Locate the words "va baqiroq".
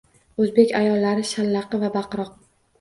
1.87-2.37